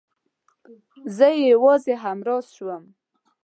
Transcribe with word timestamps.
زه 1.15 1.27
يې 1.35 1.45
يوازې 1.53 1.93
همراز 2.03 2.45
شوم. 2.55 2.83